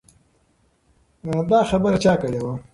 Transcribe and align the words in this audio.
دا 1.51 1.59
خبره 1.69 1.97
چا 2.03 2.13
کړې 2.21 2.39
وه؟ 2.43 2.53